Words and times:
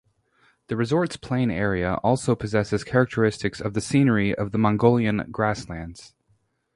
The 0.65 0.75
resort's 0.75 1.15
plain 1.15 1.51
area 1.51 1.99
also 2.01 2.33
possesses 2.35 2.83
characteristics 2.83 3.61
of 3.61 3.75
the 3.75 3.81
scenery 3.81 4.33
of 4.33 4.51
the 4.51 4.57
Mongolian 4.57 5.27
grasslands. 5.29 6.15